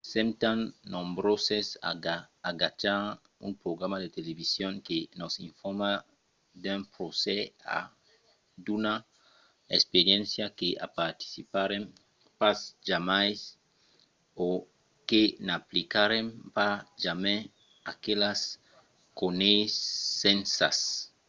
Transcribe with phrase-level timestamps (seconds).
[0.11, 0.59] sèm tan
[0.93, 1.91] nombroses a
[2.51, 3.01] agachar
[3.47, 5.91] un programa de television que nos informa
[6.63, 7.41] d'un procès
[7.77, 7.79] o
[8.65, 8.95] d'una
[9.77, 11.83] experiéncia que i participarem
[12.39, 12.57] pas
[12.89, 13.29] jamai
[14.47, 14.49] o
[15.09, 16.73] que n'aplicarem pas
[17.03, 17.37] jamai
[17.91, 18.41] aquelas
[19.21, 20.77] coneissenças